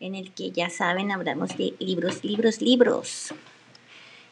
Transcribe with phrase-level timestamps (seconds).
[0.00, 3.34] en el que ya saben, hablamos de libros, libros, libros.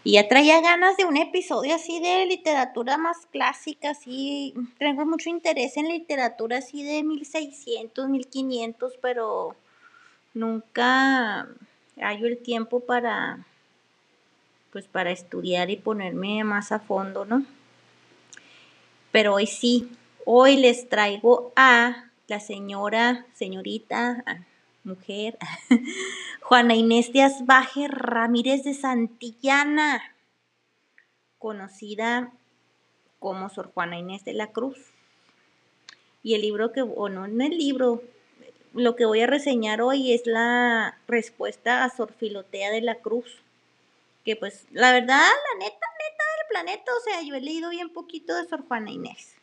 [0.05, 5.31] Y ya traía ganas de un episodio así de literatura más clásica, así, tengo mucho
[5.31, 9.57] interés en literatura así de 1600, 1500, pero
[10.35, 11.49] nunca
[11.97, 13.45] hallo el tiempo para,
[14.71, 17.45] pues para estudiar y ponerme más a fondo, ¿no?
[19.11, 19.89] Pero hoy sí,
[20.29, 24.25] Hoy les traigo a la señora, señorita,
[24.87, 25.37] mujer,
[26.43, 30.17] Juana Inés de Asbaje Ramírez de Santillana,
[31.39, 32.33] conocida
[33.19, 34.79] como Sor Juana Inés de la Cruz.
[36.23, 38.03] Y el libro que, o no, en el libro,
[38.73, 43.43] lo que voy a reseñar hoy es la respuesta a Sor Filotea de la Cruz.
[44.25, 47.91] Que pues, la verdad, la neta, neta del planeta, o sea, yo he leído bien
[47.91, 49.37] poquito de Sor Juana Inés.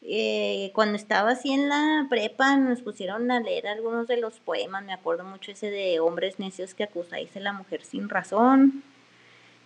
[0.00, 4.84] Eh, cuando estaba así en la prepa nos pusieron a leer algunos de los poemas,
[4.84, 8.84] me acuerdo mucho ese de hombres necios que acusáis a la mujer sin razón,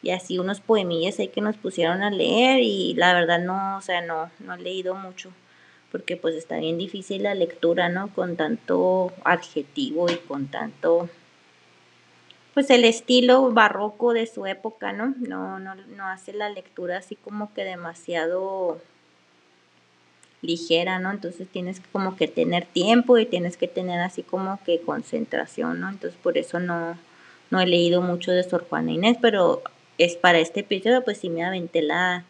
[0.03, 3.81] y así unos poemillas ahí que nos pusieron a leer y la verdad no, o
[3.83, 5.31] sea, no, no he leído mucho,
[5.93, 8.09] porque pues está bien difícil la lectura, ¿no?
[8.15, 11.09] Con tanto adjetivo y con tanto,
[12.55, 15.15] pues el estilo barroco de su época, ¿no?
[15.19, 18.81] No, no, no hace la lectura así como que demasiado
[20.43, 21.11] ligera, ¿no?
[21.11, 25.89] Entonces tienes como que tener tiempo y tienes que tener así como que concentración, ¿no?
[25.89, 26.99] Entonces por eso no,
[27.51, 29.63] no he leído mucho de Sor Juana Inés, pero
[29.99, 32.25] es para este episodio, pues sí me aventé la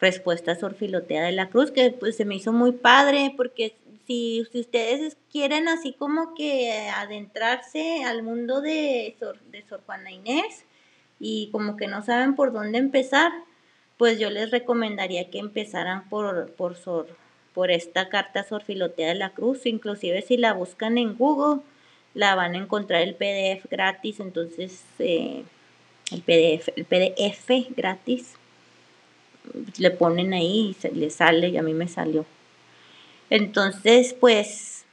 [0.00, 3.74] respuesta a Sor Filotea de la Cruz, que pues se me hizo muy padre, porque
[4.06, 10.12] si, si ustedes quieren así como que adentrarse al mundo de Sor, de Sor Juana
[10.12, 10.64] Inés
[11.18, 13.32] y como que no saben por dónde empezar,
[13.96, 17.08] pues yo les recomendaría que empezaran por, por Sor
[17.56, 19.64] por esta carta Sorfilotea de la Cruz.
[19.64, 21.62] Inclusive si la buscan en Google,
[22.12, 24.20] la van a encontrar el PDF gratis.
[24.20, 25.42] Entonces, eh,
[26.12, 28.34] el, PDF, el PDF gratis,
[29.78, 32.26] le ponen ahí y le sale y a mí me salió.
[33.30, 34.84] Entonces, pues,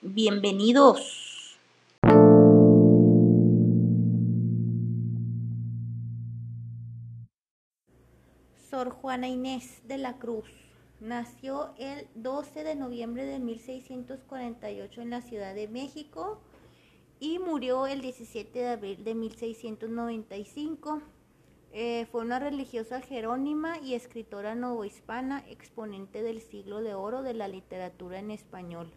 [0.00, 1.58] bienvenidos.
[8.70, 10.67] Sor Juana Inés de la Cruz
[11.00, 16.40] Nació el 12 de noviembre de 1648 en la Ciudad de México
[17.20, 21.00] y murió el 17 de abril de 1695.
[21.70, 27.46] Eh, fue una religiosa jerónima y escritora novohispana, exponente del siglo de oro de la
[27.46, 28.90] literatura en español.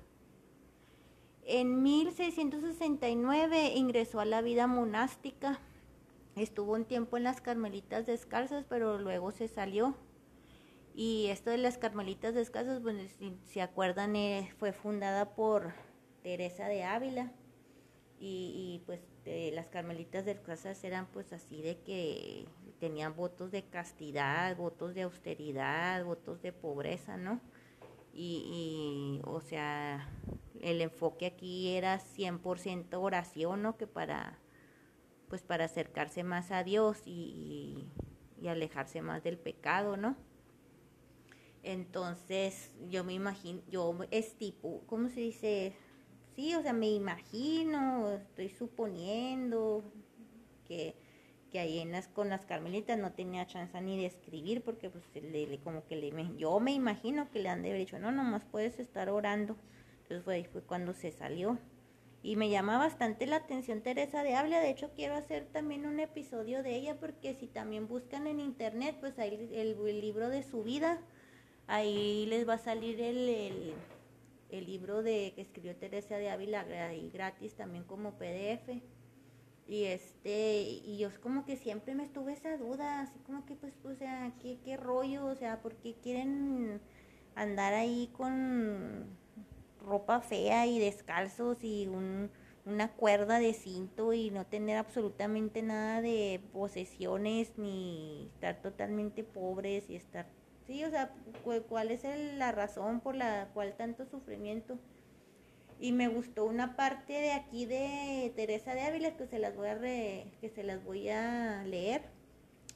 [1.44, 5.60] En 1669 ingresó a la vida monástica.
[6.36, 9.96] Estuvo un tiempo en las Carmelitas Descalzas, pero luego se salió.
[10.94, 15.74] Y esto de las Carmelitas Descalzas, bueno, si se acuerdan, eh, fue fundada por
[16.22, 17.32] Teresa de Ávila.
[18.24, 22.46] Y, pues las Carmelitas Descalzas eran pues así de que
[22.80, 27.42] tenían votos de castidad, votos de austeridad, votos de pobreza, ¿no?
[28.14, 30.08] Y, y o sea,
[30.62, 33.76] el enfoque aquí era 100% oración, ¿no?
[33.78, 34.38] Que para,
[35.28, 37.88] pues para acercarse más a Dios y,
[38.40, 40.16] y alejarse más del pecado, ¿no?
[41.64, 45.74] Entonces, yo me imagino, yo es tipo, ¿cómo se dice?
[46.36, 49.84] Sí, o sea, me imagino, estoy suponiendo
[50.66, 50.96] que,
[51.52, 55.04] que ahí en las, con las carmelitas no tenía chance ni de escribir porque pues
[55.14, 58.44] le, como que le, yo me imagino que le han de haber dicho, no, nomás
[58.46, 59.56] puedes estar orando.
[60.04, 61.60] Entonces fue fue cuando se salió.
[62.24, 66.00] Y me llama bastante la atención Teresa de Habla, de hecho quiero hacer también un
[66.00, 70.64] episodio de ella porque si también buscan en internet, pues ahí el libro de su
[70.64, 71.02] vida
[71.68, 73.74] ahí les va a salir el,
[74.50, 78.82] el libro de que escribió Teresa de Ávila y gratis también como PDF.
[79.68, 83.74] Y este, y yo como que siempre me estuve esa duda, así como que pues,
[83.86, 85.26] o sea, ¿qué, qué rollo?
[85.26, 86.82] O sea, ¿por qué quieren
[87.36, 89.18] andar ahí con
[89.80, 92.30] ropa fea y descalzos y un,
[92.66, 99.90] una cuerda de cinto y no tener absolutamente nada de posesiones ni estar totalmente pobres
[99.90, 100.28] y estar
[100.72, 101.12] Sí, o sea,
[101.68, 102.06] ¿cuál es
[102.38, 104.80] la razón por la cual tanto sufrimiento?
[105.82, 109.68] Y me gustó una parte de aquí de Teresa de Ávila que se las voy
[109.68, 112.04] a que se las voy a leer.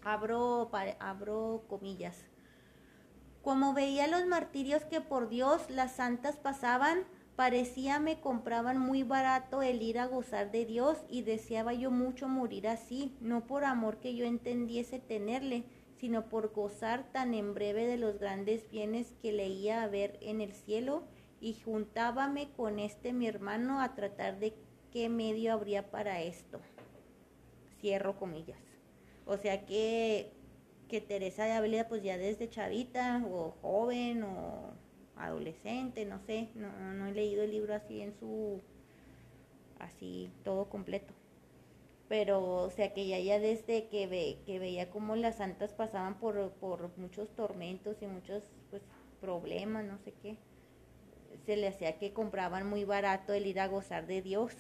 [0.03, 0.69] Abro
[0.99, 2.25] abro comillas.
[3.41, 7.05] Como veía los martirios que por Dios las santas pasaban,
[7.37, 12.27] parecía me compraban muy barato el ir a gozar de Dios y deseaba yo mucho
[12.27, 15.63] morir así, no por amor que yo entendiese tenerle,
[15.99, 20.53] sino por gozar tan en breve de los grandes bienes que leía haber en el
[20.53, 21.03] cielo,
[21.41, 24.55] y juntábame con este mi hermano a tratar de
[24.91, 26.59] qué medio habría para esto.
[27.79, 28.59] Cierro comillas.
[29.25, 30.31] O sea que,
[30.87, 34.73] que Teresa de Ávila, pues ya desde chavita, o joven, o
[35.17, 38.61] adolescente, no sé, no, no he leído el libro así en su,
[39.79, 41.13] así todo completo
[42.07, 46.19] pero o sea que ya, ya desde que, ve, que veía cómo las santas pasaban
[46.19, 48.83] por, por muchos tormentos y muchos pues,
[49.19, 50.37] problemas, no sé qué,
[51.45, 54.55] se le hacía que compraban muy barato el ir a gozar de Dios.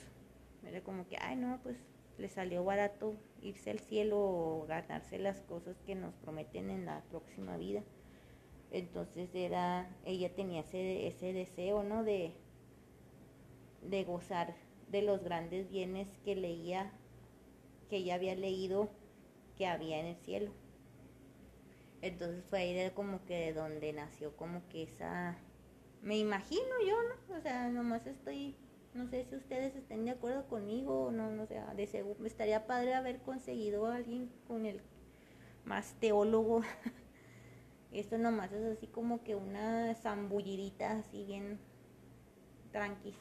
[0.65, 1.77] Era como que, ay no, pues
[2.17, 7.03] le salió barato irse al cielo o ganarse las cosas que nos prometen en la
[7.09, 7.83] próxima vida.
[8.71, 12.03] Entonces era, ella tenía ese, ese deseo, ¿no?
[12.03, 12.33] De,
[13.83, 14.55] de gozar
[14.89, 16.91] de los grandes bienes que leía
[17.89, 18.89] que ella había leído
[19.57, 20.51] que había en el cielo.
[22.01, 25.37] Entonces fue ahí de como que de donde nació como que esa,
[26.01, 27.37] me imagino yo, ¿no?
[27.37, 28.55] O sea, nomás estoy,
[28.93, 32.67] no sé si ustedes estén de acuerdo conmigo o no, no sé, de seguro, estaría
[32.67, 34.81] padre haber conseguido a alguien con el
[35.63, 36.61] más teólogo.
[37.91, 41.59] Esto nomás es así como que una zambullidita así bien
[42.71, 43.17] tranquila.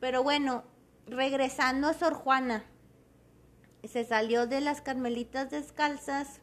[0.00, 0.64] Pero bueno,
[1.06, 2.64] regresando a Sor Juana,
[3.88, 6.40] se salió de las Carmelitas Descalzas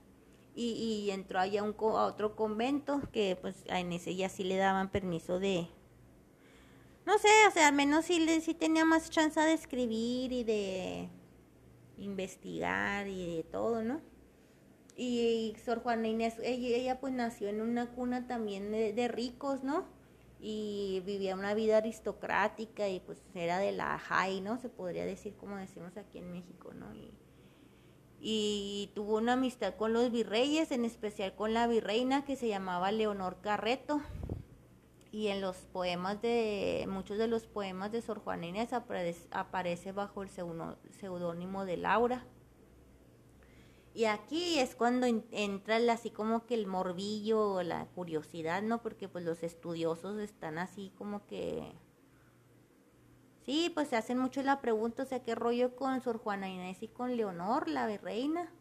[0.55, 4.91] y, entró allá un, a otro convento que pues en ese ya sí le daban
[4.91, 5.67] permiso de,
[7.05, 11.09] no sé, o sea, al menos sí, sí tenía más chance de escribir y de
[11.97, 14.01] investigar y de todo, ¿no?
[14.97, 19.85] Y, Sor Juana Inés, ella, pues nació en una cuna también de, de, ricos, ¿no?
[20.39, 24.57] Y vivía una vida aristocrática y pues era de la high, ¿no?
[24.59, 26.93] Se podría decir como decimos aquí en México, ¿no?
[26.93, 27.11] Y,
[28.23, 32.91] y tuvo una amistad con los virreyes, en especial con la virreina que se llamaba
[32.91, 33.99] Leonor Carreto.
[35.11, 40.21] Y en los poemas de, muchos de los poemas de Sor Juana Inés aparece, bajo
[40.21, 42.25] el seudónimo de Laura.
[43.93, 48.81] Y aquí es cuando entra así como que el morbillo, la curiosidad, ¿no?
[48.83, 51.73] Porque pues los estudiosos están así como que
[53.45, 56.81] Sí, pues se hacen mucho la pregunta, o sea, ¿qué rollo con Sor Juana Inés
[56.83, 58.51] y con Leonor, la virreina?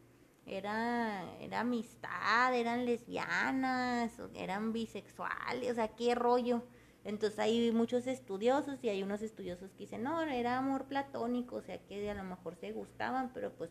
[0.46, 6.62] Era, era amistad, eran lesbianas, eran bisexuales, o sea, ¿qué rollo?
[7.04, 11.62] Entonces hay muchos estudiosos y hay unos estudiosos que dicen, no, era amor platónico, o
[11.62, 13.70] sea, que a lo mejor se gustaban, pero pues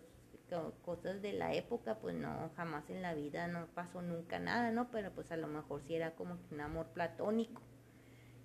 [0.83, 4.89] cosas de la época, pues no, jamás en la vida no pasó nunca nada, ¿no?
[4.91, 7.61] Pero pues a lo mejor sí era como un amor platónico.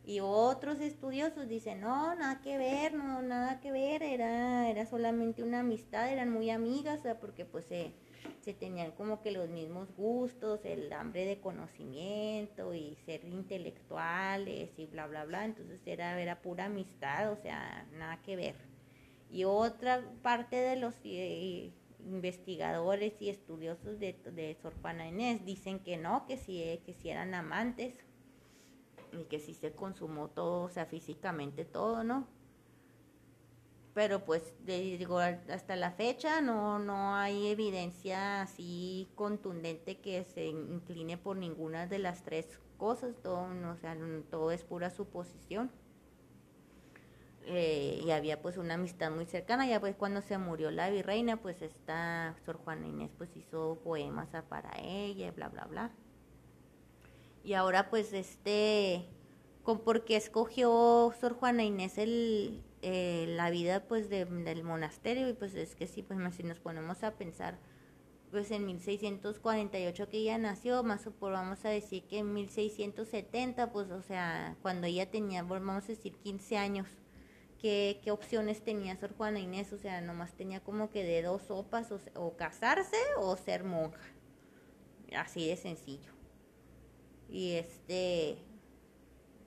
[0.06, 5.42] Y otros estudiosos dicen, no, nada que ver, no, nada que ver, era, era solamente
[5.42, 7.90] una amistad, eran muy amigas, porque pues se,
[8.40, 14.84] se tenían como que los mismos gustos, el hambre de conocimiento y ser intelectuales y
[14.86, 18.56] bla, bla, bla, entonces era, era pura amistad, o sea, nada que ver.
[19.30, 21.72] Y otra parte de los eh,
[22.04, 27.08] investigadores y estudiosos de, de Sor Juana Inés dicen que no, que sí, que sí
[27.08, 27.94] eran amantes
[29.14, 32.26] y que sí se consumó todo, o sea, físicamente todo, ¿no?
[33.94, 41.16] Pero pues digo, hasta la fecha no, no hay evidencia así contundente que se incline
[41.16, 43.96] por ninguna de las tres cosas, todo, o sea,
[44.30, 45.70] todo es pura suposición.
[47.46, 51.36] Eh, y había pues una amistad muy cercana, ya pues cuando se murió la virreina,
[51.36, 55.90] pues esta Sor Juana Inés pues hizo poemas para ella, bla, bla, bla.
[57.44, 59.06] Y ahora pues este,
[59.62, 65.54] con porque escogió Sor Juana Inés el, eh, la vida pues del monasterio y pues
[65.54, 67.58] es que sí, pues si nos ponemos a pensar,
[68.30, 73.72] pues en 1648 que ella nació, más o por vamos a decir que en 1670,
[73.72, 76.88] pues o sea, cuando ella tenía, vamos a decir 15 años,
[77.60, 79.72] ¿qué, qué opciones tenía Sor Juana Inés?
[79.72, 84.02] O sea, nomás tenía como que de dos sopas, o casarse o ser monja,
[85.14, 86.13] así de sencillo.
[87.28, 88.38] Y este,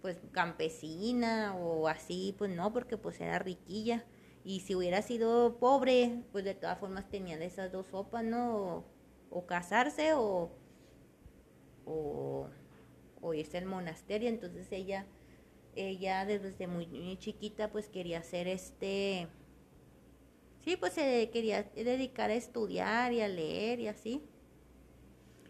[0.02, 4.06] pues campesina o así, pues no, porque pues era riquilla.
[4.44, 8.86] Y si hubiera sido pobre, pues de todas formas tenía de esas dos sopas, ¿no?
[9.30, 10.52] O, casarse o,
[11.86, 14.30] o, irse al monasterio.
[14.30, 15.06] Entonces ella,
[15.76, 19.28] ella desde muy, chiquita pues quería hacer este,
[20.64, 24.24] sí, pues se quería dedicar a estudiar y a leer y así.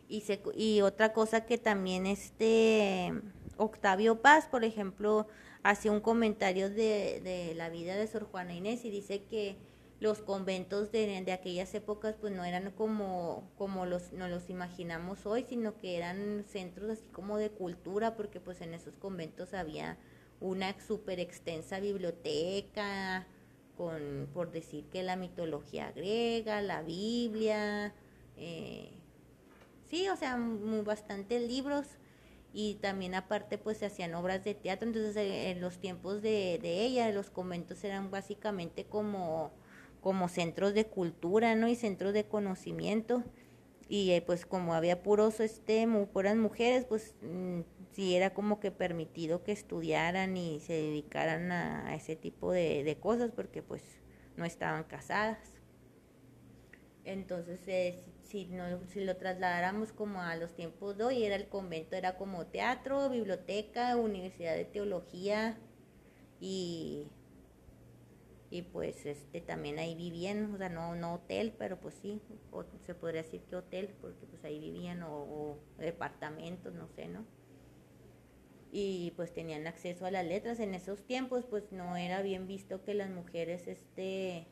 [0.08, 3.12] Y, se, y otra cosa que también este
[3.58, 5.28] Octavio Paz, por ejemplo,
[5.64, 9.58] hace un comentario de, de, la vida de Sor Juana Inés y dice que
[10.00, 15.26] los conventos de, de aquellas épocas pues no eran como, como los, no los imaginamos
[15.26, 19.98] hoy, sino que eran centros así como de cultura, porque pues en esos conventos había
[20.40, 23.28] una súper extensa biblioteca,
[23.76, 27.94] con, por decir que la mitología griega, la Biblia,
[28.36, 28.97] eh,
[29.90, 30.38] sí, o sea,
[30.84, 31.88] bastantes libros
[32.54, 36.60] y también aparte pues se hacían obras de teatro, entonces eh, en los tiempos de,
[36.62, 39.52] de ella los conventos eran básicamente como,
[40.02, 41.68] como centros de cultura, ¿no?
[41.68, 43.24] Y centros de conocimiento
[43.90, 47.62] y eh, pues como había puros, este, puras mujeres, pues mm,
[47.94, 52.98] sí era como que permitido que estudiaran y se dedicaran a, ese tipo de, de,
[52.98, 53.84] cosas porque pues
[54.36, 55.40] no estaban casadas.
[57.06, 61.48] Entonces, eh, si, no, si lo trasladáramos como a los tiempos de hoy, era el
[61.48, 65.58] convento, era como teatro, biblioteca, universidad de teología
[66.40, 67.08] y,
[68.50, 72.22] y pues este también ahí vivían, o sea, no, no hotel, pero pues sí,
[72.86, 77.26] se podría decir que hotel, porque pues ahí vivían o, o departamentos, no sé, ¿no?
[78.72, 82.84] y pues tenían acceso a las letras en esos tiempos pues no era bien visto
[82.84, 84.48] que las mujeres este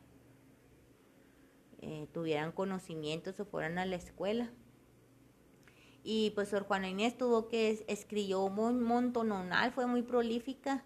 [1.80, 4.50] eh, tuvieran conocimientos o fueran a la escuela.
[6.08, 10.84] Y pues Sor Juana Inés tuvo que, escribió un montonal, fue muy prolífica,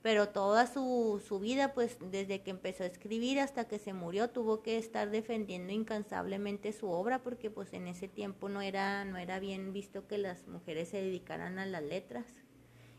[0.00, 4.30] pero toda su, su vida, pues desde que empezó a escribir hasta que se murió,
[4.30, 9.18] tuvo que estar defendiendo incansablemente su obra, porque pues en ese tiempo no era, no
[9.18, 12.24] era bien visto que las mujeres se dedicaran a las letras.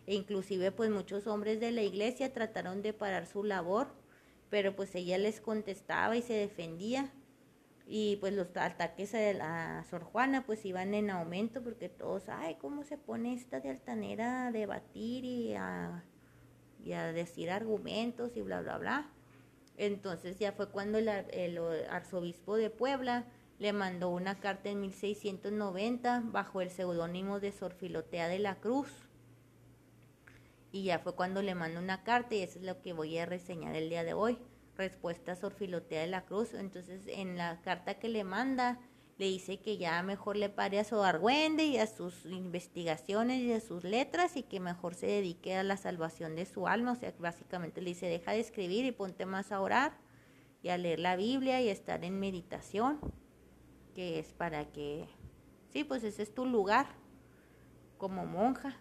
[0.05, 3.87] E inclusive pues muchos hombres de la iglesia trataron de parar su labor,
[4.49, 7.11] pero pues ella les contestaba y se defendía
[7.85, 12.55] y pues los ataques de la Sor Juana pues iban en aumento porque todos, ay,
[12.55, 16.03] ¿cómo se pone esta de altanera a debatir y a,
[16.83, 19.09] y a decir argumentos y bla, bla, bla?
[19.75, 21.59] Entonces ya fue cuando el, el,
[21.89, 23.25] arzobispo de Puebla
[23.59, 28.89] le mandó una carta en 1690 bajo el seudónimo de Sor Filotea de la Cruz.
[30.71, 33.25] Y ya fue cuando le mandó una carta y eso es lo que voy a
[33.25, 34.39] reseñar el día de hoy
[34.77, 36.53] respuesta Sor Filotea de la Cruz.
[36.53, 38.79] Entonces, en la carta que le manda,
[39.17, 43.53] le dice que ya mejor le pare a su argüende y a sus investigaciones y
[43.53, 46.93] a sus letras y que mejor se dedique a la salvación de su alma.
[46.93, 49.97] O sea, básicamente le dice, deja de escribir y ponte más a orar
[50.63, 52.99] y a leer la Biblia y a estar en meditación,
[53.93, 55.07] que es para que,
[55.71, 56.87] sí, pues ese es tu lugar
[57.97, 58.75] como monja.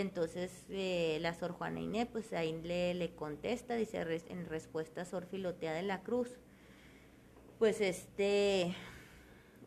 [0.00, 5.04] Entonces eh, la Sor Juana Inés pues ahí le, le contesta, dice en respuesta a
[5.04, 6.38] Sor Filotea de la Cruz,
[7.58, 8.74] pues este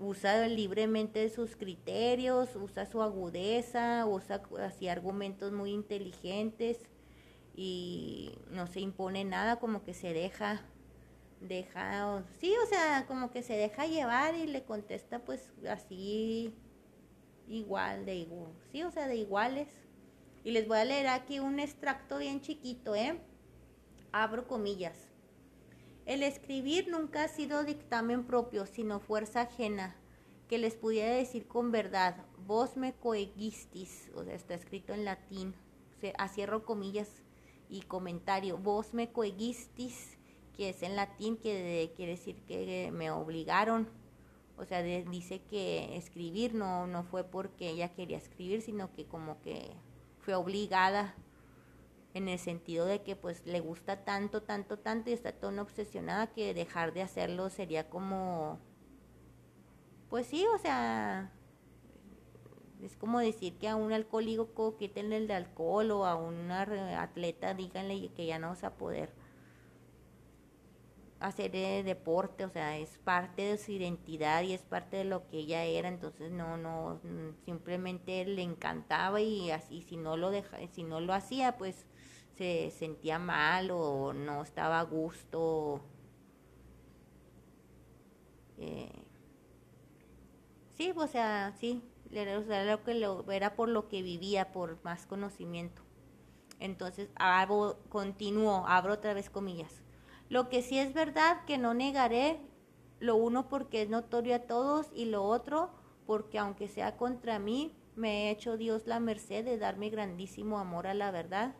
[0.01, 6.79] usa libremente sus criterios, usa su agudeza, usa así argumentos muy inteligentes
[7.55, 10.65] y no se impone nada, como que se deja,
[11.39, 16.55] deja, sí, o sea, como que se deja llevar y le contesta pues así
[17.47, 19.67] igual, de igual, sí, o sea, de iguales
[20.43, 23.19] y les voy a leer aquí un extracto bien chiquito, ¿eh?
[24.11, 24.97] Abro comillas.
[26.05, 29.95] El escribir nunca ha sido dictamen propio, sino fuerza ajena,
[30.47, 35.55] que les pudiera decir con verdad, vos me coegistis, o sea, está escrito en latín,
[35.97, 37.09] o sea, cierro comillas
[37.69, 40.17] y comentario, vos me coegistis,
[40.57, 43.87] que es en latín, que quiere decir que me obligaron,
[44.57, 49.41] o sea, dice que escribir no, no fue porque ella quería escribir, sino que como
[49.41, 49.71] que
[50.33, 51.15] obligada
[52.13, 56.27] en el sentido de que pues le gusta tanto, tanto, tanto y está tan obsesionada
[56.27, 58.59] que dejar de hacerlo sería como,
[60.09, 61.31] pues sí, o sea,
[62.81, 67.53] es como decir que a un alcohólico quítenle el de alcohol o a un atleta
[67.53, 69.20] díganle que ya no va a poder.
[71.21, 71.51] Hacer
[71.85, 75.63] deporte, o sea, es parte de su identidad y es parte de lo que ella
[75.63, 80.83] era, entonces no, no, mm, simplemente le encantaba y así, si no lo deja, si
[80.83, 81.85] no lo hacía, pues
[82.37, 85.81] se sentía mal o no estaba a gusto.
[88.57, 88.91] Eh,
[90.75, 95.05] sí, o sea, sí, era, lo que lo, era por lo que vivía, por más
[95.05, 95.83] conocimiento.
[96.59, 99.80] Entonces, abro, continúo, abro otra vez comillas.
[100.31, 102.39] Lo que sí es verdad que no negaré
[103.01, 105.71] lo uno porque es notorio a todos y lo otro
[106.05, 110.87] porque aunque sea contra mí, me ha hecho Dios la merced de darme grandísimo amor
[110.87, 111.53] a la verdad,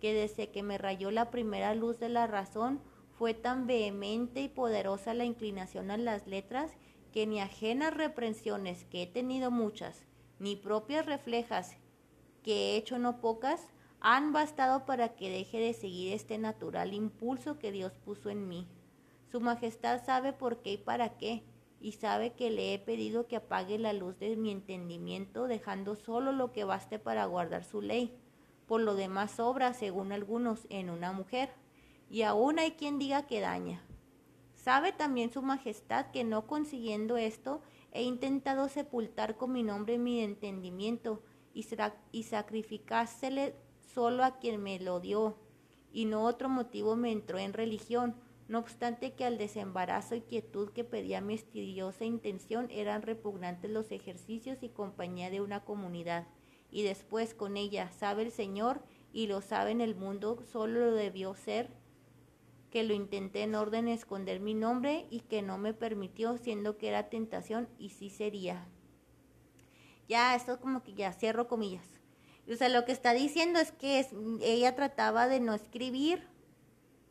[0.00, 4.48] que desde que me rayó la primera luz de la razón, fue tan vehemente y
[4.48, 6.76] poderosa la inclinación a las letras
[7.12, 10.06] que ni ajenas reprensiones, que he tenido muchas,
[10.38, 11.76] ni propias reflejas,
[12.44, 13.66] que he hecho no pocas,
[14.04, 18.66] han bastado para que deje de seguir este natural impulso que Dios puso en mí.
[19.30, 21.44] Su Majestad sabe por qué y para qué,
[21.80, 26.32] y sabe que le he pedido que apague la luz de mi entendimiento, dejando solo
[26.32, 28.12] lo que baste para guardar su ley.
[28.66, 31.50] Por lo demás sobra, según algunos, en una mujer,
[32.10, 33.84] y aún hay quien diga que daña.
[34.56, 40.20] Sabe también Su Majestad que no consiguiendo esto, he intentado sepultar con mi nombre mi
[40.20, 41.22] entendimiento
[41.54, 41.64] y,
[42.10, 43.54] y sacrificársele
[43.94, 45.36] solo a quien me lo dio,
[45.92, 48.14] y no otro motivo me entró en religión,
[48.48, 53.90] no obstante que al desembarazo y quietud que pedía mi estudiosa intención eran repugnantes los
[53.92, 56.26] ejercicios y compañía de una comunidad.
[56.70, 58.82] Y después con ella, sabe el Señor,
[59.12, 61.70] y lo sabe en el mundo, solo lo debió ser,
[62.70, 66.78] que lo intenté en orden de esconder mi nombre y que no me permitió, siendo
[66.78, 68.66] que era tentación y sí sería.
[70.08, 72.01] Ya, esto como que ya cierro comillas.
[72.50, 74.06] O sea, lo que está diciendo es que
[74.42, 76.22] ella trataba de no escribir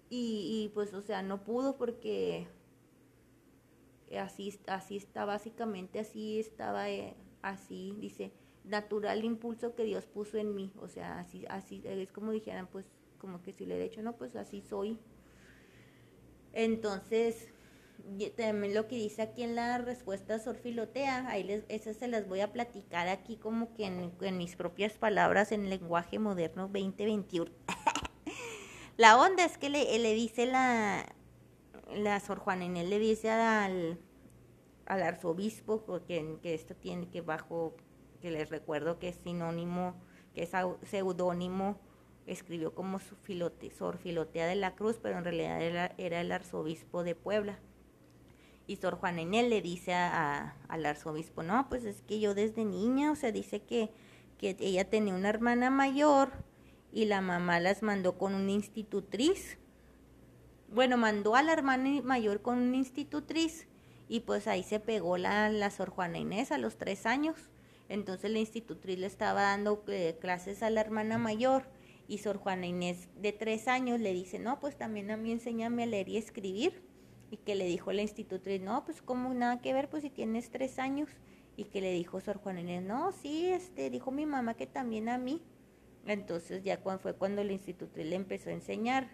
[0.09, 2.47] y, pues, o sea, no pudo porque
[4.19, 8.33] así, así está, básicamente así estaba, eh, así, dice,
[8.65, 10.73] natural impulso que Dios puso en mí.
[10.81, 12.85] O sea, así, así, es como dijeran, pues,
[13.19, 14.99] como que si le he hecho, no, pues así soy.
[16.53, 17.47] Entonces,
[18.35, 22.41] también lo que dice aquí en la respuesta Sorfilotea, ahí les, esas se las voy
[22.41, 27.51] a platicar aquí como que en, mis propias palabras en lenguaje moderno 2021.
[28.97, 31.05] la onda es que le, le dice la,
[31.93, 33.99] la Sor Juana Inés le dice al,
[34.85, 37.75] al arzobispo que, que esto tiene que bajo,
[38.21, 39.95] que les recuerdo que es sinónimo,
[40.33, 40.51] que es
[40.83, 41.79] seudónimo,
[42.27, 43.15] escribió como su
[43.77, 47.59] Sor Filotea de la Cruz, pero en realidad era el arzobispo de Puebla.
[48.71, 52.63] Y Sor Juana Inés le dice a, al arzobispo, no, pues es que yo desde
[52.63, 53.91] niña, o sea, dice que,
[54.37, 56.31] que ella tenía una hermana mayor
[56.93, 59.57] y la mamá las mandó con una institutriz.
[60.69, 63.67] Bueno, mandó a la hermana mayor con una institutriz
[64.07, 67.49] y pues ahí se pegó la, la Sor Juana Inés a los tres años.
[67.89, 71.65] Entonces la institutriz le estaba dando eh, clases a la hermana mayor
[72.07, 75.83] y Sor Juana Inés de tres años le dice, no, pues también a mí enséñame
[75.83, 76.89] a leer y escribir
[77.31, 80.51] y que le dijo la institutriz, no, pues como nada que ver, pues si tienes
[80.51, 81.09] tres años,
[81.55, 85.09] y que le dijo Sor Juana Inés, no, sí, este, dijo mi mamá que también
[85.09, 85.41] a mí.
[86.05, 89.09] Entonces ya cuando fue cuando la institutriz le empezó a enseñar,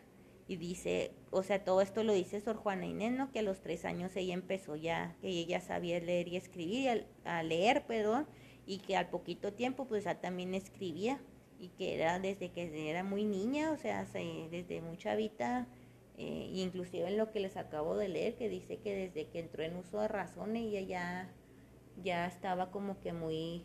[0.48, 3.32] y dice, o sea, todo esto lo dice Sor Juana Inés, ¿no?
[3.32, 7.44] Que a los tres años ella empezó ya, que ella sabía leer y escribir, a,
[7.44, 8.28] leer, perdón,
[8.66, 11.20] y que al poquito tiempo pues ya también escribía,
[11.60, 15.68] y que era desde que era muy niña, o sea, desde mucha vida
[16.18, 19.64] eh, inclusive en lo que les acabo de leer, que dice que desde que entró
[19.64, 21.32] en uso de razón ella ya,
[22.04, 23.64] ya estaba como que muy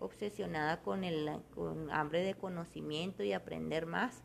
[0.00, 4.24] obsesionada con el con hambre de conocimiento y aprender más.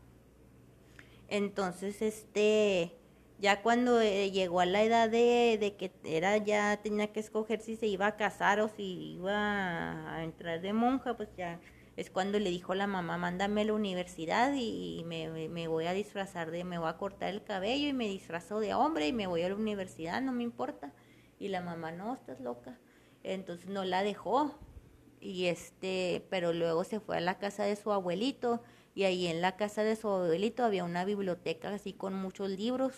[1.28, 2.92] Entonces, este,
[3.38, 7.60] ya cuando eh, llegó a la edad de, de, que era ya tenía que escoger
[7.60, 11.60] si se iba a casar o si iba a entrar de monja, pues ya
[12.00, 16.50] es cuando le dijo la mamá, mándame a la universidad y, me, voy a disfrazar
[16.50, 19.42] de, me voy a cortar el cabello y me disfrazo de hombre y me voy
[19.42, 20.94] a la universidad, no me importa.
[21.38, 22.78] Y la mamá, no, estás loca.
[23.22, 24.58] Entonces no la dejó.
[25.20, 28.62] Y este, pero luego se fue a la casa de su abuelito
[28.94, 32.94] y ahí en la casa de su abuelito había una biblioteca así con muchos libros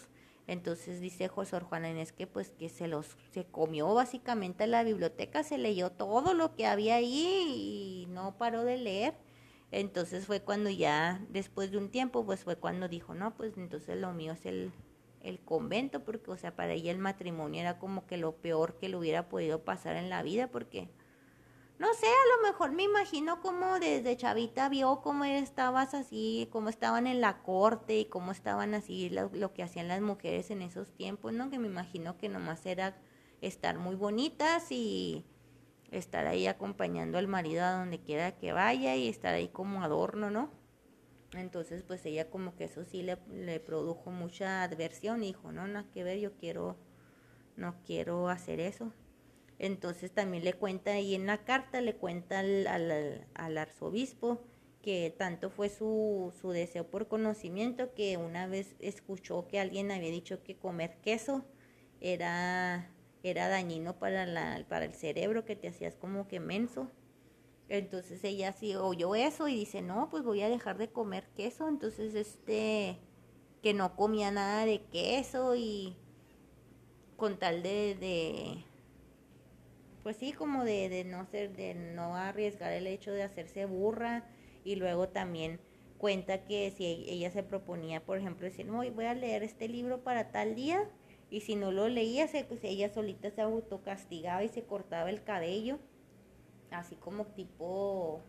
[0.46, 5.42] entonces dice José Juana Inés que pues que se los se comió básicamente la biblioteca,
[5.42, 9.14] se leyó todo lo que había ahí y no paró de leer.
[9.70, 13.98] Entonces fue cuando ya después de un tiempo pues fue cuando dijo, "No, pues entonces
[13.98, 14.72] lo mío es el
[15.22, 18.88] el convento porque o sea, para ella el matrimonio era como que lo peor que
[18.88, 20.88] le hubiera podido pasar en la vida porque
[21.78, 26.68] no sé, a lo mejor me imagino como desde chavita vio cómo estabas así, cómo
[26.68, 30.92] estaban en la corte y cómo estaban así lo, que hacían las mujeres en esos
[30.92, 31.50] tiempos, ¿no?
[31.50, 32.96] Que me imagino que nomás era
[33.40, 35.24] estar muy bonitas y
[35.90, 40.30] estar ahí acompañando al marido a donde quiera que vaya y estar ahí como adorno,
[40.30, 40.50] ¿no?
[41.32, 45.66] Entonces, pues ella como que eso sí le, le produjo mucha adversión y dijo, no,
[45.66, 46.76] nada que ver, yo quiero,
[47.56, 48.92] no quiero hacer eso.
[49.62, 54.42] Entonces también le cuenta ahí en la carta, le cuenta al, al, arzobispo
[54.82, 60.10] que tanto fue su, su, deseo por conocimiento que una vez escuchó que alguien había
[60.10, 61.44] dicho que comer queso
[62.00, 62.90] era,
[63.22, 66.90] era dañino para, la, para el cerebro, que te hacías como que menso.
[67.68, 71.68] Entonces ella sí oyó eso y dice, no, pues voy a dejar de comer queso.
[71.68, 72.98] Entonces, este,
[73.62, 75.96] que no comía nada de queso y
[77.16, 78.66] con tal de
[80.02, 84.24] pues sí, como de, de no ser, de no arriesgar el hecho de hacerse burra.
[84.64, 85.60] Y luego también
[85.98, 89.68] cuenta que si e, ella se proponía, por ejemplo, decir, no, voy a leer este
[89.68, 90.88] libro para tal día
[91.30, 95.22] y si no lo leía, se, pues ella solita se autocastigaba y se cortaba el
[95.22, 95.78] cabello,
[96.70, 98.22] así como tipo...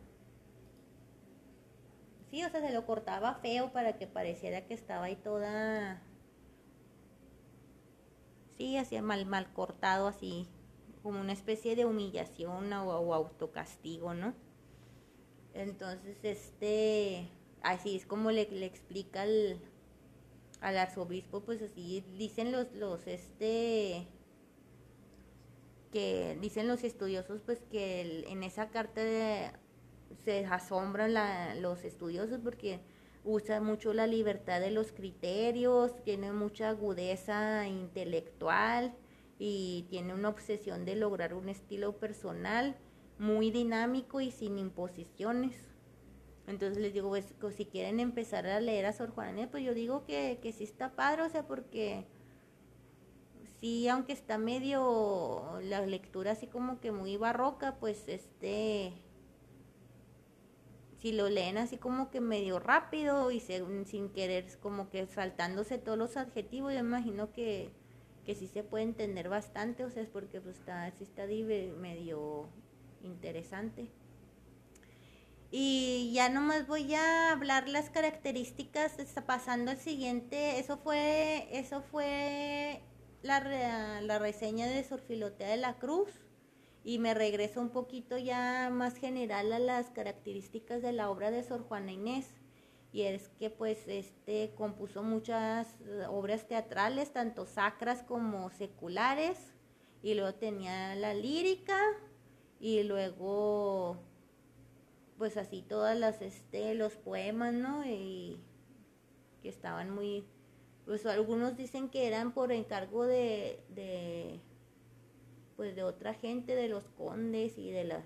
[2.29, 6.01] Sí, o sea, se lo cortaba feo para que pareciera que estaba ahí toda...
[8.57, 10.47] Sí, así mal, mal cortado, así
[11.03, 14.33] como una especie de humillación o, autocastigo, ¿no?
[15.53, 17.29] Entonces, este,
[17.61, 19.59] así es como le, explica al,
[20.61, 24.07] arzobispo, pues así dicen los, los, este,
[25.91, 29.01] que dicen los estudiosos, pues que en esa carta
[30.23, 31.13] se asombran
[31.61, 32.79] los estudiosos porque
[33.25, 38.95] usa mucho la libertad de los criterios, tiene mucha agudeza intelectual
[39.45, 42.77] y tiene una obsesión de lograr un estilo personal
[43.19, 45.53] muy dinámico y sin imposiciones.
[46.47, 50.06] Entonces les digo, pues, si quieren empezar a leer a Sor Juana, pues yo digo
[50.06, 52.06] que, que sí está padre, o sea, porque
[53.60, 58.93] sí, aunque está medio la lectura así como que muy barroca, pues este,
[61.01, 65.97] si lo leen así como que medio rápido y sin querer, como que saltándose todos
[65.97, 67.82] los adjetivos, yo imagino que
[68.25, 72.49] que sí se puede entender bastante, o sea, es porque pues está, sí está medio
[73.03, 73.89] interesante.
[75.51, 81.81] Y ya nomás voy a hablar las características, está pasando el siguiente, eso fue, eso
[81.81, 82.81] fue
[83.21, 86.09] la, la reseña de Sorfilotea de la Cruz
[86.83, 91.43] y me regreso un poquito ya más general a las características de la obra de
[91.43, 92.42] Sor Juana Inés
[92.93, 99.53] y es que pues este compuso muchas eh, obras teatrales, tanto sacras como seculares,
[100.03, 101.79] y luego tenía la lírica
[102.60, 103.97] y luego
[105.17, 107.86] pues así todas las este los poemas, ¿no?
[107.86, 108.39] Y
[109.41, 110.25] que estaban muy
[110.86, 114.39] pues algunos dicen que eran por encargo de, de
[115.56, 118.06] pues de otra gente, de los condes y de las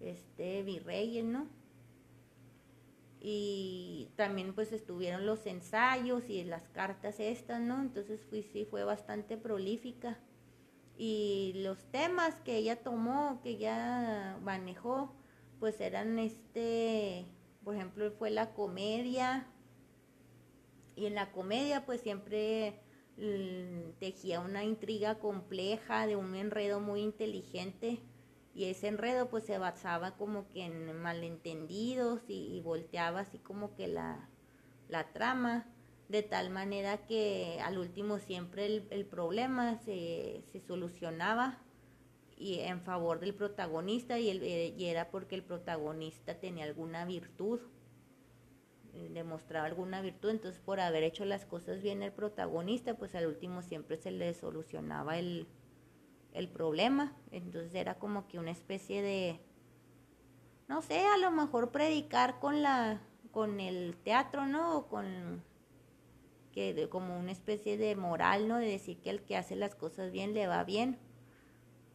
[0.00, 1.61] este virreyes, ¿no?
[3.24, 7.80] Y también pues estuvieron los ensayos y las cartas estas, ¿no?
[7.80, 10.18] Entonces fui, sí fue bastante prolífica.
[10.98, 15.14] Y los temas que ella tomó, que ella manejó,
[15.60, 17.24] pues eran este,
[17.62, 19.46] por ejemplo, fue la comedia.
[20.96, 22.80] Y en la comedia pues siempre
[23.18, 28.00] mm, tejía una intriga compleja de un enredo muy inteligente
[28.54, 33.88] y ese enredo pues se basaba como que en malentendidos y, volteaba así como que
[33.88, 34.28] la,
[34.88, 35.66] la, trama
[36.08, 41.58] de tal manera que al último siempre el, el problema se, se, solucionaba
[42.36, 47.04] y en favor del protagonista y, el, eh, y era porque el protagonista tenía alguna
[47.06, 47.60] virtud
[48.94, 50.28] eh, demostraba alguna virtud.
[50.28, 54.34] Entonces por haber hecho las cosas bien el protagonista pues al último siempre se le
[54.34, 55.46] solucionaba el,
[56.32, 57.14] el problema.
[57.30, 59.40] Entonces era como que una especie de,
[60.68, 64.76] no sé, a lo mejor predicar con la, con el teatro, ¿no?
[64.76, 65.42] O con
[66.52, 68.58] que de, como una especie de moral, ¿no?
[68.58, 70.98] De decir que el que hace las cosas bien le va bien.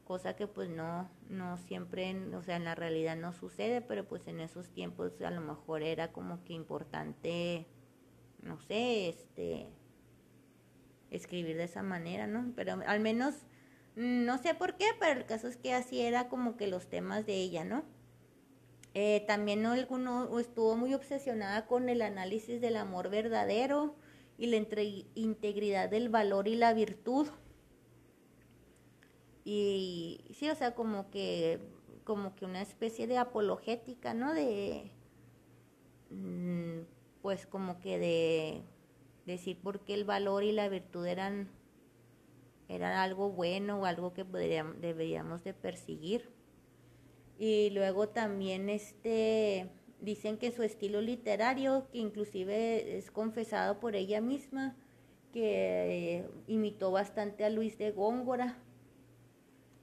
[0.04, 4.28] Cosa que pues no, no siempre, o sea, en la realidad no sucede, pero pues
[4.28, 7.68] en esos tiempos a lo mejor era como que importante,
[8.42, 9.68] no sé, este,
[11.12, 12.54] escribir de esa manera, ¿no?
[12.56, 13.36] Pero al menos
[13.98, 17.26] no sé por qué, pero el caso es que así era como que los temas
[17.26, 17.84] de ella, ¿no?
[18.94, 23.96] Eh, también alguno estuvo muy obsesionada con el análisis del amor verdadero
[24.38, 24.58] y la
[25.16, 27.28] integridad del valor y la virtud.
[29.44, 31.60] Y sí, o sea, como que
[32.08, 34.34] como que una especie de apologética, ¿no?
[34.34, 34.92] De,
[36.10, 36.84] mm,
[37.22, 38.62] pues como que de
[39.26, 41.50] decir por qué el valor y la virtud eran,
[42.70, 46.30] eran algo bueno o algo que deberíamos de perseguir.
[47.40, 54.22] Y luego también este dicen que su estilo literario, que inclusive es confesado por ella
[54.22, 54.76] misma,
[55.34, 58.58] que imitó bastante a Luis de Góngora.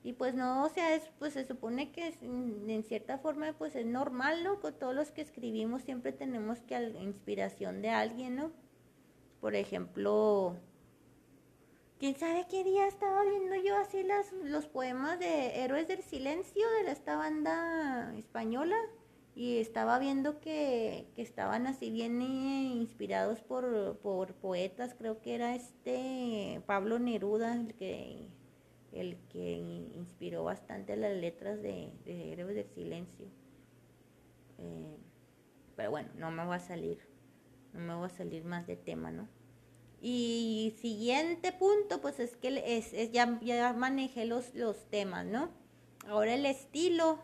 [0.02, 3.86] Y pues no, o sea, es, pues se supone que en cierta forma pues es
[3.86, 4.60] normal, ¿no?
[4.60, 8.52] Con todos los que escribimos siempre tenemos que inspiración de alguien, ¿no?
[9.40, 10.56] Por ejemplo,
[12.04, 16.62] quién sabe qué día estaba viendo yo así las, los poemas de Héroes del Silencio
[16.84, 18.76] de esta banda española
[19.34, 23.96] y estaba viendo que, estaban así bien eh, inspirados por,
[24.42, 28.28] poetas, creo que era este Pablo Neruda el que,
[28.92, 29.52] el que
[29.94, 33.28] inspiró bastante las letras de, Héroes del Silencio.
[34.58, 34.98] Eh,
[35.74, 36.98] pero bueno, no me va a salir,
[37.72, 39.26] no me va a salir más de tema, ¿no?
[40.06, 45.48] Y siguiente punto, pues es que es, es ya, ya manejé los, los temas, ¿no?
[46.06, 47.20] Ahora el estilo,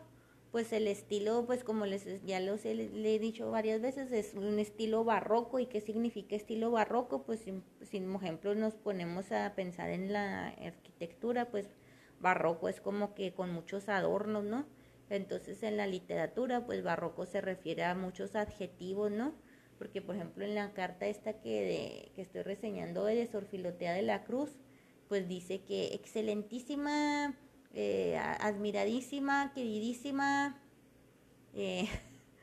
[0.51, 4.33] pues el estilo, pues como les ya los he, le he dicho varias veces, es
[4.33, 5.59] un estilo barroco.
[5.59, 7.21] ¿Y qué significa estilo barroco?
[7.21, 7.51] Pues si,
[7.99, 11.67] por ejemplo nos ponemos a pensar en la arquitectura, pues
[12.19, 14.65] barroco es como que con muchos adornos, ¿no?
[15.11, 19.35] Entonces en la literatura, pues barroco se refiere a muchos adjetivos, ¿no?
[19.81, 24.23] Porque por ejemplo en la carta esta que, que estoy reseñando de Sorfilotea de la
[24.23, 24.51] Cruz,
[25.09, 27.35] pues dice que excelentísima
[27.73, 30.61] eh, admiradísima, queridísima.
[31.55, 31.87] Eh,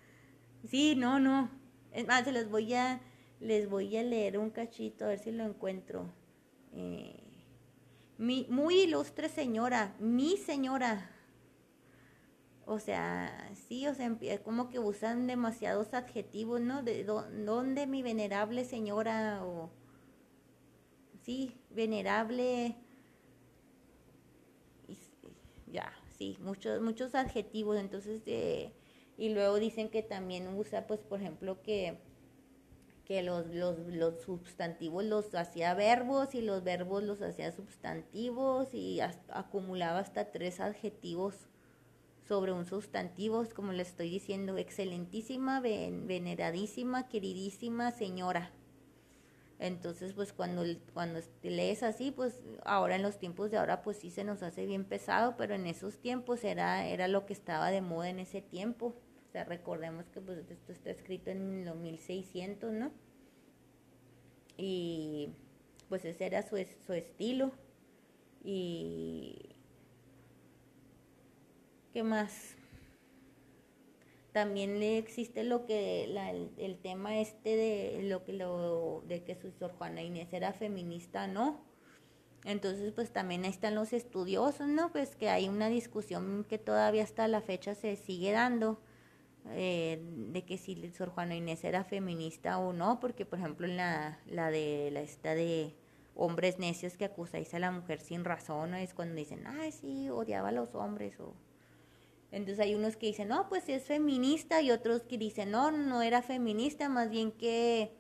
[0.69, 1.49] sí, no, no.
[1.93, 3.01] Es más, se les voy a,
[3.39, 6.13] les voy a leer un cachito, a ver si lo encuentro.
[6.73, 7.23] Eh,
[8.17, 11.09] mi, muy ilustre señora, mi señora.
[12.71, 16.83] O sea, sí, o sea, como que usan demasiados adjetivos, ¿no?
[16.83, 19.71] De dónde mi venerable señora o
[21.23, 22.77] sí, venerable
[25.73, 28.75] ya, sí, muchos, muchos adjetivos, entonces, eh,
[29.17, 31.99] y luego dicen que también usa, pues, por ejemplo, que,
[33.07, 39.01] que los, los, los sustantivos los hacía verbos y los verbos los hacía sustantivos y
[39.31, 41.49] acumulaba hasta tres adjetivos
[42.29, 48.53] sobre un sustantivo, como le estoy diciendo, excelentísima, veneradísima, queridísima señora.
[49.59, 50.63] Entonces, pues cuando,
[50.93, 54.67] cuando lees así, pues ahora en los tiempos de ahora, pues sí se nos hace
[54.67, 58.43] bien pesado, pero en esos tiempos era, era lo que estaba de moda en ese
[58.43, 58.95] tiempo.
[59.29, 62.93] O sea, recordemos que pues esto está escrito en los 1600, ¿no?
[64.59, 65.31] Y
[65.89, 67.53] pues ese era su, su estilo.
[68.45, 69.48] Y...
[71.93, 72.59] ¿Qué más?
[74.39, 76.05] también le existe lo que
[76.59, 81.27] el, tema este de lo que lo de que su Sor Juana Inés era feminista
[81.27, 81.61] no
[82.45, 87.03] entonces pues también ahí están los estudiosos no pues que hay una discusión que todavía
[87.03, 88.81] hasta la fecha se sigue dando
[89.51, 93.77] eh, de que si Sor Juana Inés era feminista o no porque por ejemplo en
[93.77, 95.75] la, la de la esta de
[96.15, 100.51] hombres necios que acusáis a la mujer sin razón es cuando dicen ay sí odiaba
[100.51, 101.35] a los hombres o
[102.31, 106.03] entonces hay unos que dicen, no, pues es feminista y otros que dicen, no, no
[106.03, 107.97] era feminista, más bien que,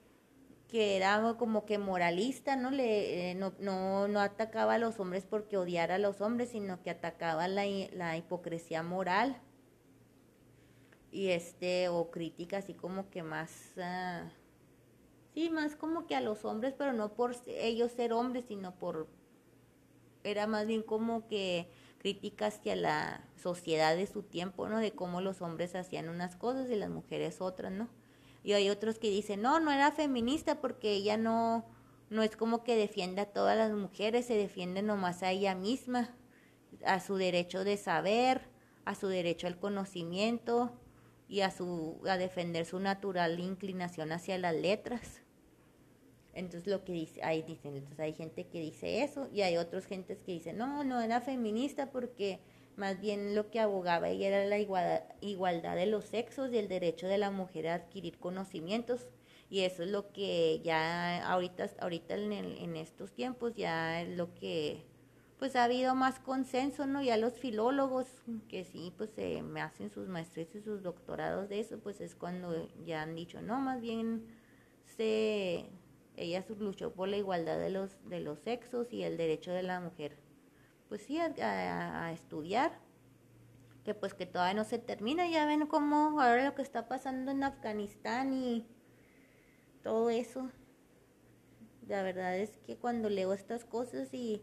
[0.69, 2.71] que era como que moralista, ¿no?
[2.71, 6.83] Le, eh, no, no, no atacaba a los hombres porque odiara a los hombres, sino
[6.83, 9.41] que atacaba la, la hipocresía moral.
[11.11, 14.29] Y este, o crítica así como que más, uh,
[15.33, 19.09] sí, más como que a los hombres, pero no por ellos ser hombres, sino por,
[20.23, 24.79] era más bien como que crítica hacia la sociedad de su tiempo, ¿no?
[24.79, 27.89] De cómo los hombres hacían unas cosas y las mujeres otras, ¿no?
[28.43, 31.67] Y hay otros que dicen, no, no era feminista porque ella no,
[32.11, 36.15] no es como que defiende a todas las mujeres, se defiende nomás a ella misma,
[36.85, 38.49] a su derecho de saber,
[38.85, 40.73] a su derecho al conocimiento
[41.29, 45.23] y a, su, a defender su natural inclinación hacia las letras.
[46.35, 49.87] Entonces lo que dice, ahí dicen, entonces hay gente que dice eso y hay otras
[49.87, 52.41] gentes que dicen, no, no era feminista porque
[52.77, 57.09] más bien lo que abogaba ella era la igualdad, de los sexos y el derecho
[57.09, 59.07] de la mujer a adquirir conocimientos.
[59.51, 64.35] Y eso es lo que ya ahorita ahorita en, en estos tiempos ya es lo
[64.35, 64.85] que
[65.39, 68.07] pues ha habido más consenso no ya los filólogos
[68.49, 72.15] que sí pues se me hacen sus maestrías y sus doctorados de eso pues es
[72.15, 74.27] cuando ya han dicho no más bien
[74.97, 75.71] se
[76.19, 79.81] ella luchó por la igualdad de los, de los sexos y el derecho de la
[79.81, 80.19] mujer,
[80.89, 82.81] pues sí, a, estudiar,
[83.85, 85.29] que pues que todavía no se termina.
[85.29, 88.67] Ya ven cómo ahora lo que está pasando en Afganistán y
[89.83, 90.51] todo eso.
[91.87, 94.43] La verdad es que cuando leo estas cosas y,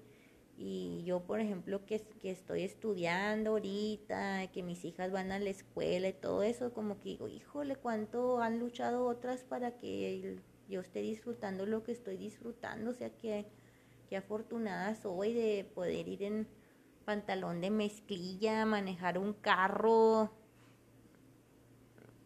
[0.58, 5.50] y yo, por ejemplo, que, que, estoy estudiando ahorita, que mis hijas van a la
[5.50, 10.82] escuela y todo eso, como que digo, híjole, cuánto han luchado otras para que yo
[10.82, 12.92] esté disfrutando lo que estoy disfrutando.
[12.92, 13.46] O sea, que,
[14.10, 16.48] que afortunada soy de poder ir en
[17.06, 20.32] pantalón de mezclilla, manejar un carro,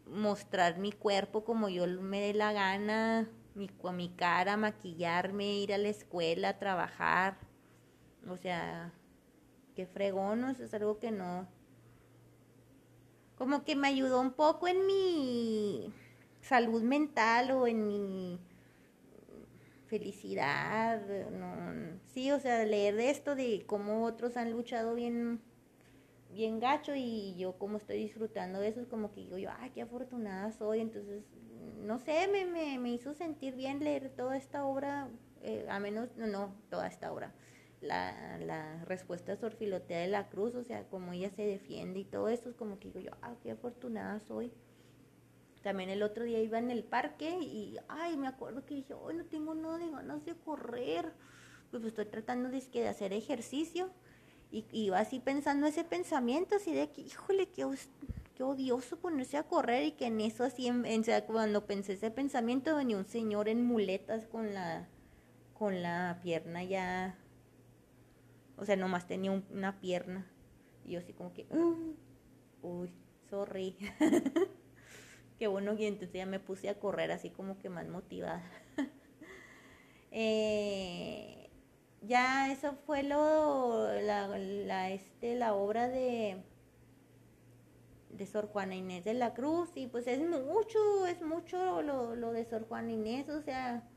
[0.05, 5.77] mostrar mi cuerpo como yo me dé la gana, mi, mi cara, maquillarme, ir a
[5.77, 7.37] la escuela, trabajar.
[8.27, 8.93] O sea,
[9.75, 11.47] qué fregón, es algo que no.
[13.37, 15.93] Como que me ayudó un poco en mi
[16.41, 18.39] salud mental o en mi
[19.87, 25.41] felicidad, no, sí, o sea, leer de esto, de cómo otros han luchado bien,
[26.31, 29.71] bien gacho y yo como estoy disfrutando de eso, es como que digo yo, ay,
[29.71, 31.23] qué afortunada soy, entonces,
[31.81, 35.09] no sé, me, me, me hizo sentir bien leer toda esta obra,
[35.41, 37.33] eh, a menos, no, no, toda esta obra,
[37.81, 42.29] la, la respuesta sorfilotea de la cruz, o sea, como ella se defiende y todo
[42.29, 44.51] eso, es como que digo yo, ay, qué afortunada soy.
[45.61, 49.15] También el otro día iba en el parque y, ay, me acuerdo que dije, hoy
[49.15, 51.13] no tengo nada de ganas de correr.
[51.69, 53.89] Pues, estoy tratando de, de hacer ejercicio.
[54.51, 57.67] Y iba así pensando ese pensamiento, así de que, híjole, qué,
[58.35, 59.83] qué odioso ponerse a correr.
[59.83, 64.25] Y que en eso, así, en, cuando pensé ese pensamiento, venía un señor en muletas
[64.27, 64.87] con la,
[65.53, 67.17] con la pierna ya.
[68.57, 70.25] O sea, nomás tenía una pierna.
[70.85, 71.45] Y yo así como que,
[72.61, 72.91] uy,
[73.29, 73.75] sorry.
[75.39, 78.43] Qué bueno, y entonces ya me puse a correr así como que más motivada.
[80.11, 81.49] eh,
[82.01, 86.43] ya eso fue lo, la, este, la obra de,
[88.09, 92.33] de Sor Juana Inés de la Cruz y pues es mucho, es mucho lo, lo
[92.33, 93.87] de Sor Juana Inés, o sea,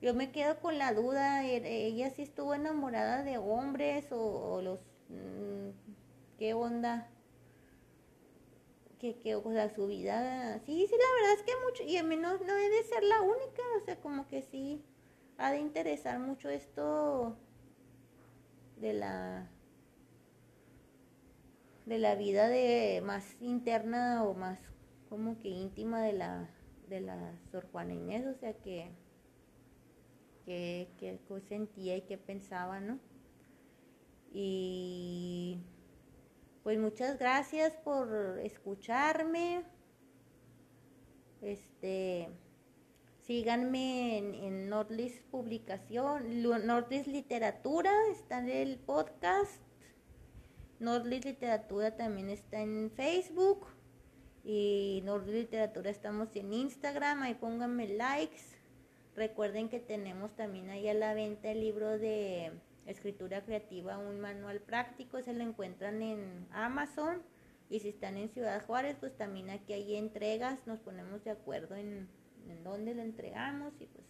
[0.00, 4.80] yo me quedo con la duda, e, ella sí estuvo enamorada de hombres o, los,
[5.10, 5.70] mm,
[6.38, 7.10] ¿qué onda?
[8.98, 12.02] Que, que, o sea, su vida, sí, sí, la verdad es que mucho, y a
[12.02, 14.82] mí no, no debe ser la única, o sea, como que sí,
[15.38, 17.36] ha de interesar mucho esto
[18.76, 19.50] de la
[21.86, 24.58] de la vida de más interna o más
[25.08, 26.50] como que íntima de la
[26.88, 28.90] de la Sor Juana Inés, o sea que
[30.44, 33.00] que, que sentía y que pensaba, ¿no?
[34.32, 35.58] Y
[36.66, 39.62] pues muchas gracias por escucharme.
[41.40, 42.28] Este,
[43.20, 44.70] síganme en, en
[45.30, 49.62] Publicación, Nordlist Literatura, está en el podcast.
[50.80, 53.68] Nordlist Literatura también está en Facebook.
[54.42, 58.42] Y Nordlist Literatura estamos en Instagram, ahí pónganme likes.
[59.14, 62.50] Recuerden que tenemos también ahí a la venta el libro de
[62.86, 67.22] Escritura Creativa, un manual práctico, se lo encuentran en Amazon.
[67.68, 71.74] Y si están en Ciudad Juárez, pues también aquí hay entregas, nos ponemos de acuerdo
[71.74, 72.08] en,
[72.48, 74.06] en dónde lo entregamos y pues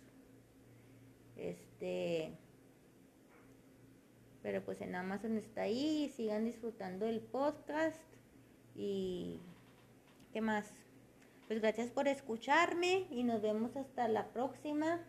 [1.37, 2.33] este
[4.43, 8.01] pero pues en Amazon está ahí, sigan disfrutando el podcast
[8.77, 9.41] y
[10.33, 10.73] qué más.
[11.49, 15.01] Pues gracias por escucharme y nos vemos hasta la próxima.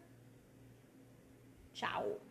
[1.74, 2.27] Chao.